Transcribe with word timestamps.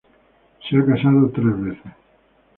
Se 0.67 0.75
ha 0.77 0.83
casado 0.83 1.29
tres 1.29 1.61
veces. 1.61 1.93